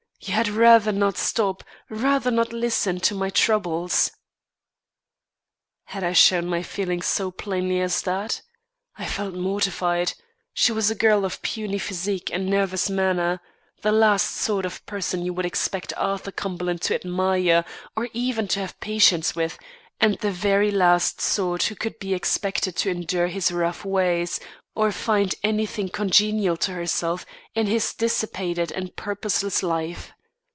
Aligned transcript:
"You 0.23 0.35
had 0.35 0.49
rather 0.49 0.91
not 0.91 1.17
stop; 1.17 1.63
rather 1.89 2.29
not 2.29 2.53
listen 2.53 2.99
to 2.99 3.15
my 3.15 3.31
troubles." 3.31 4.11
Had 5.85 6.03
I 6.03 6.13
shown 6.13 6.45
my 6.45 6.61
feelings 6.61 7.07
so 7.07 7.31
plainly 7.31 7.81
as 7.81 8.03
that? 8.03 8.43
I 8.99 9.07
felt 9.07 9.33
mortified. 9.33 10.13
She 10.53 10.71
was 10.71 10.91
a 10.91 10.95
girl 10.95 11.25
of 11.25 11.41
puny 11.41 11.79
physique 11.79 12.29
and 12.31 12.45
nervous 12.47 12.87
manner 12.87 13.39
the 13.81 13.91
last 13.91 14.35
sort 14.35 14.63
of 14.63 14.85
person 14.85 15.25
you 15.25 15.33
would 15.33 15.45
expect 15.47 15.91
Arthur 15.97 16.31
Cumberland 16.31 16.83
to 16.83 16.93
admire 16.93 17.65
or 17.95 18.07
even 18.13 18.47
to 18.49 18.59
have 18.59 18.79
patience 18.79 19.35
with, 19.35 19.57
and 19.99 20.19
the 20.19 20.29
very 20.31 20.69
last 20.69 21.19
sort 21.19 21.63
who 21.63 21.75
could 21.75 21.97
be 21.97 22.13
expected 22.13 22.75
to 22.77 22.91
endure 22.91 23.27
his 23.27 23.51
rough 23.51 23.83
ways, 23.83 24.39
or 24.73 24.89
find 24.89 25.35
anything 25.43 25.89
congenial 25.89 26.55
to 26.55 26.71
herself 26.71 27.25
in 27.53 27.67
his 27.67 27.93
dissipated 27.95 28.71
and 28.71 28.95
purposeless 28.95 29.61
life. 29.61 30.13